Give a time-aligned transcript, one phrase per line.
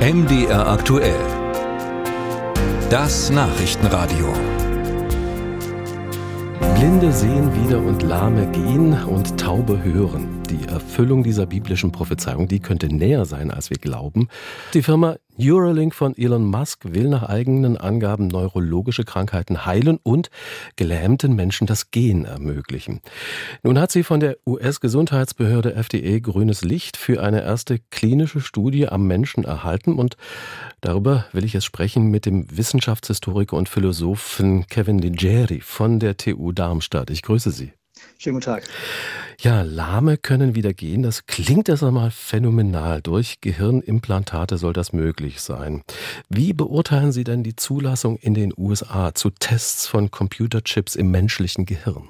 [0.00, 1.20] MDR aktuell.
[2.88, 4.32] Das Nachrichtenradio.
[6.74, 10.39] Blinde sehen wieder und Lahme gehen und Taube hören.
[10.50, 14.26] Die Erfüllung dieser biblischen Prophezeiung, die könnte näher sein, als wir glauben.
[14.74, 20.28] Die Firma Neuralink von Elon Musk will nach eigenen Angaben neurologische Krankheiten heilen und
[20.74, 23.00] gelähmten Menschen das Gehen ermöglichen.
[23.62, 29.06] Nun hat sie von der US-Gesundheitsbehörde FDA grünes Licht für eine erste klinische Studie am
[29.06, 30.16] Menschen erhalten und
[30.80, 36.50] darüber will ich jetzt sprechen mit dem Wissenschaftshistoriker und Philosophen Kevin Ligeri von der TU
[36.50, 37.10] Darmstadt.
[37.10, 37.72] Ich grüße Sie.
[38.18, 38.64] Schönen guten Tag.
[39.40, 41.02] Ja, Lahme können wieder gehen.
[41.02, 43.00] Das klingt erst einmal phänomenal.
[43.00, 45.82] Durch Gehirnimplantate soll das möglich sein.
[46.28, 51.64] Wie beurteilen Sie denn die Zulassung in den USA zu Tests von Computerchips im menschlichen
[51.64, 52.08] Gehirn?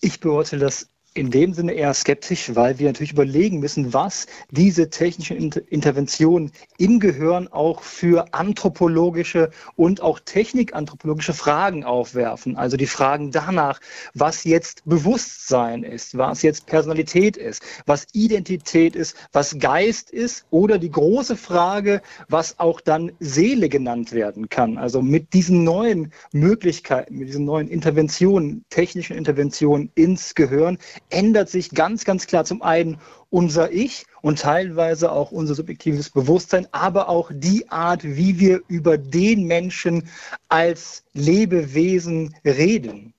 [0.00, 4.90] Ich beurteile das in dem Sinne eher skeptisch, weil wir natürlich überlegen müssen, was diese
[4.90, 12.56] technischen Interventionen im Gehirn auch für anthropologische und auch technikanthropologische Fragen aufwerfen.
[12.56, 13.80] Also die Fragen danach,
[14.14, 20.78] was jetzt Bewusstsein ist, was jetzt Personalität ist, was Identität ist, was Geist ist oder
[20.78, 24.78] die große Frage, was auch dann Seele genannt werden kann.
[24.78, 30.76] Also mit diesen neuen Möglichkeiten, mit diesen neuen Interventionen, technischen Interventionen ins Gehirn
[31.10, 32.98] ändert sich ganz, ganz klar zum einen
[33.30, 38.96] unser Ich und teilweise auch unser subjektives Bewusstsein, aber auch die Art, wie wir über
[38.98, 40.08] den Menschen
[40.48, 43.12] als Lebewesen reden.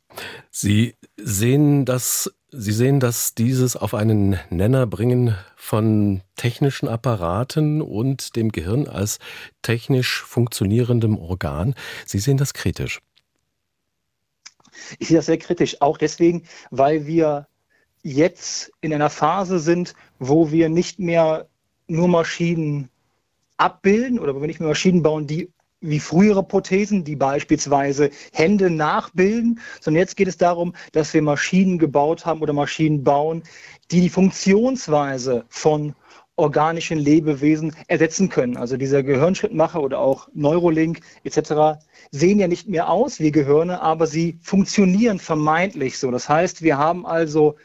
[0.49, 8.37] Sie sehen das Sie sehen, dass dieses auf einen Nenner bringen von technischen Apparaten und
[8.37, 9.19] dem Gehirn als
[9.61, 11.75] technisch funktionierendem Organ.
[12.05, 13.01] Sie sehen das kritisch.
[14.99, 17.47] Ich sehe das sehr kritisch, auch deswegen, weil wir
[18.05, 21.47] jetzt in einer Phase sind, wo wir nicht mehr
[21.87, 22.89] nur Maschinen
[23.57, 25.49] abbilden oder wo wir nicht mehr Maschinen bauen, die
[25.81, 31.79] wie frühere Prothesen, die beispielsweise Hände nachbilden, sondern jetzt geht es darum, dass wir Maschinen
[31.79, 33.41] gebaut haben oder Maschinen bauen,
[33.91, 35.95] die die Funktionsweise von
[36.35, 38.57] organischen Lebewesen ersetzen können.
[38.57, 41.79] Also dieser Gehirnschrittmacher oder auch Neurolink etc.
[42.11, 46.11] sehen ja nicht mehr aus wie Gehirne, aber sie funktionieren vermeintlich so.
[46.11, 47.55] Das heißt, wir haben also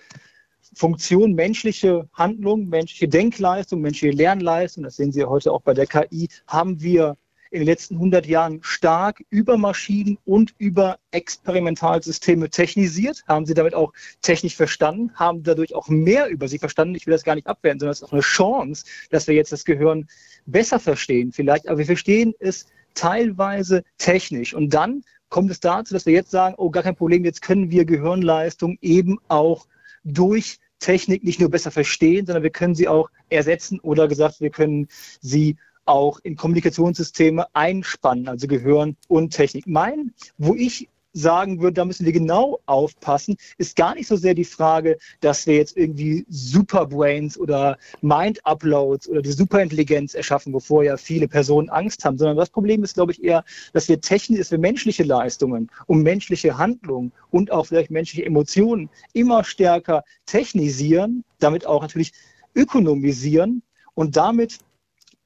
[0.81, 6.31] Funktion menschliche Handlung, menschliche Denkleistung, menschliche Lernleistung, das sehen Sie heute auch bei der KI,
[6.47, 7.19] haben wir
[7.51, 13.75] in den letzten 100 Jahren stark über Maschinen und über Experimentalsysteme technisiert, haben sie damit
[13.75, 13.93] auch
[14.23, 16.95] technisch verstanden, haben dadurch auch mehr über sie verstanden.
[16.95, 19.53] Ich will das gar nicht abwerten, sondern es ist auch eine Chance, dass wir jetzt
[19.53, 20.09] das Gehirn
[20.47, 22.65] besser verstehen vielleicht, aber wir verstehen es
[22.95, 27.27] teilweise technisch und dann kommt es dazu, dass wir jetzt sagen, oh, gar kein Problem,
[27.27, 29.67] jetzt können wir Gehirnleistung eben auch
[30.05, 34.51] durch Technik nicht nur besser verstehen, sondern wir können sie auch ersetzen oder gesagt, wir
[34.51, 34.89] können
[35.21, 39.67] sie auch in Kommunikationssysteme einspannen, also Gehirn und Technik.
[39.67, 44.35] Mein, wo ich sagen würde, da müssen wir genau aufpassen, ist gar nicht so sehr
[44.35, 50.97] die Frage, dass wir jetzt irgendwie Superbrains oder Mind-Uploads oder die Superintelligenz erschaffen, wovor ja
[50.97, 54.51] viele Personen Angst haben, sondern das Problem ist, glaube ich, eher, dass wir technisch, dass
[54.51, 61.67] wir menschliche Leistungen und menschliche Handlungen und auch vielleicht menschliche Emotionen immer stärker technisieren, damit
[61.67, 62.13] auch natürlich
[62.55, 63.63] ökonomisieren
[63.95, 64.59] und damit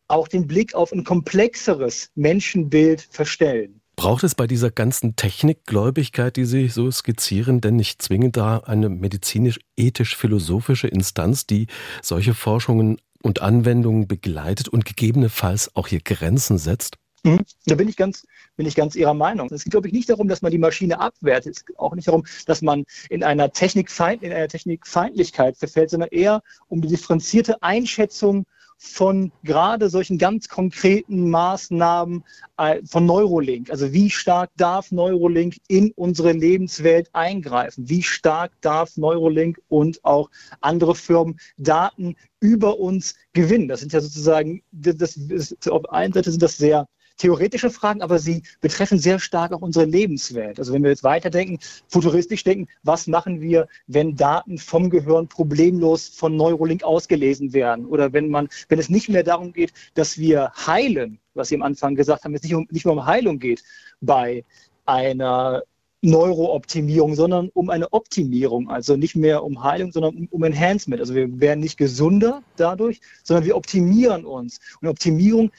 [0.09, 3.81] auch den Blick auf ein komplexeres Menschenbild verstellen.
[4.05, 8.91] Braucht es bei dieser ganzen Technikgläubigkeit, die Sie so skizzieren, denn nicht zwingend da eine
[8.91, 11.69] medizinisch-ethisch-philosophische Instanz, die
[12.03, 16.99] solche Forschungen und Anwendungen begleitet und gegebenenfalls auch hier Grenzen setzt?
[17.23, 17.47] Mhm.
[17.65, 18.27] Da bin ich ganz,
[18.59, 19.49] bin ich ganz Ihrer Meinung.
[19.51, 21.57] Es geht, glaube ich, nicht darum, dass man die Maschine abwertet.
[21.57, 26.11] Es geht auch nicht darum, dass man in einer Technikfeind, in einer Technikfeindlichkeit verfällt, sondern
[26.11, 28.45] eher um die differenzierte Einschätzung
[28.77, 32.25] von gerade solchen ganz konkreten Maßnahmen
[32.59, 33.71] äh, von Neurolink.
[33.71, 37.89] Also wie stark darf Neurolink in unsere Lebenswelt eingreifen?
[37.89, 40.31] Wie stark darf Neurolink und auch
[40.61, 43.69] andere Firmen Daten über uns gewinnen?
[43.69, 48.19] Das sind ja sozusagen, das, das, auf einen Seite sind das sehr theoretische Fragen, aber
[48.19, 50.59] sie betreffen sehr stark auch unsere Lebenswelt.
[50.59, 51.59] Also wenn wir jetzt weiterdenken,
[51.89, 57.87] futuristisch denken, was machen wir, wenn Daten vom Gehirn problemlos von Neurolink ausgelesen werden?
[57.87, 61.63] Oder wenn man, wenn es nicht mehr darum geht, dass wir heilen, was Sie am
[61.63, 63.63] Anfang gesagt haben, es nicht, um, nicht mehr um Heilung geht
[64.01, 64.45] bei
[64.87, 65.63] einer
[66.05, 68.69] Neurooptimierung, sondern um eine Optimierung.
[68.69, 71.01] Also nicht mehr um Heilung, sondern um, Enhancement.
[71.01, 74.61] Also wir werden nicht gesunder dadurch, sondern wir optimieren uns.
[74.83, 75.51] Und Optimierung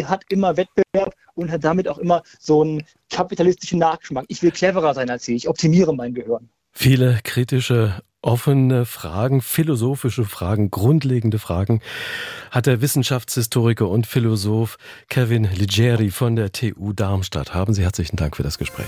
[0.00, 4.24] hat immer Wettbewerb und hat damit auch immer so einen kapitalistischen Nachgeschmack.
[4.28, 6.48] Ich will cleverer sein als Sie, ich optimiere mein Gehirn.
[6.72, 11.80] Viele kritische offene Fragen, philosophische Fragen, grundlegende Fragen
[12.50, 14.78] hat der Wissenschaftshistoriker und Philosoph
[15.08, 17.52] Kevin Ligieri von der TU Darmstadt.
[17.52, 18.86] Haben Sie herzlichen Dank für das Gespräch.